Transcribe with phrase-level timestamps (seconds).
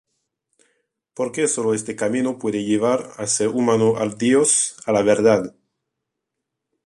[1.13, 5.55] Porque solo este camino puede llevar el ser humano al Dios, a la verdad.